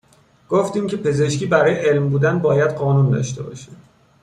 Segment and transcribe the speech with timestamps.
[0.49, 3.71] گفتیم که پزشکی برای علم بودن باید قانون داشته باشه.